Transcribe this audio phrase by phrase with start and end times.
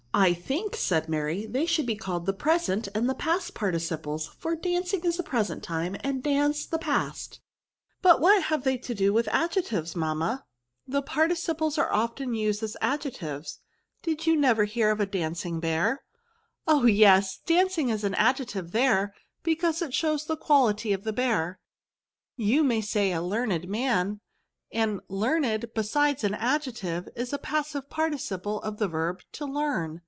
[0.11, 4.27] *' I think," said Mary," they should be called the present and the past participles;
[4.39, 7.39] for ^ancing is the present time, and danced the past.
[8.01, 10.43] But what have they to do with adjec tives, mamma?'*"
[10.97, 13.59] The participles are often used as adjec tives;
[14.03, 16.03] did you never hear of a dancing bear?
[16.35, 16.73] '* V£RBS.
[16.73, 16.85] 23S" Oh!
[16.87, 19.13] yes; dancing i{s an adjective there,
[19.43, 21.57] because it shows the quality oi the bear.
[22.35, 24.19] You may say also a learned man;
[24.73, 29.45] and learned, besides being an adjiective, is the passive par ticiple of the verb to
[29.45, 29.99] learn.